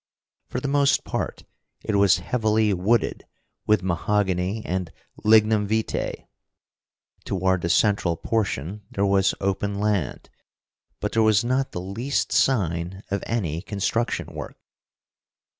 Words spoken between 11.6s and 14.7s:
the least sign of any construction work.